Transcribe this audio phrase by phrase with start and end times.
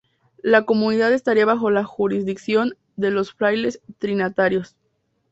[0.41, 4.75] La comunidad estaría bajo la jurisdicción de los frailes trinitarios.